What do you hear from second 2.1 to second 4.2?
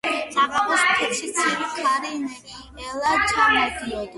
ნელა ჩამოდიოდა.